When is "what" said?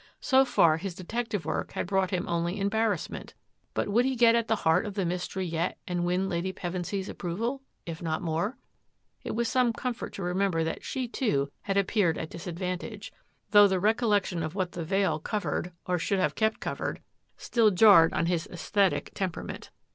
14.55-14.71